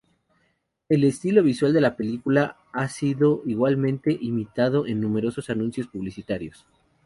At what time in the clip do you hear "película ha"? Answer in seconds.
1.95-2.87